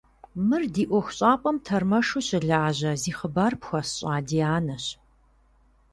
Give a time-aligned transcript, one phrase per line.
[0.47, 4.85] Мыр ди ӏуэхущӏапӏэм тэрмэшу щылажьэ, зи хъыбар пхуэсщӏа Дианэщ.